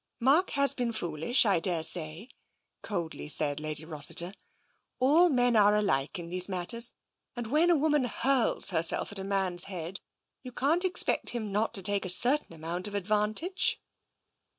[0.19, 2.29] "Mark has been foolish, I daresay,"
[2.81, 4.33] coldly said Lady Rossiter."
[4.99, 6.93] All men are alike in these matters,
[7.35, 9.99] and when a woman hurls herself at a man's head
[10.41, 13.79] you can't expect him not to take a certain amount of ad vantage."